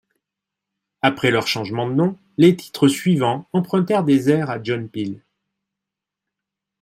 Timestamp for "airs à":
4.31-4.57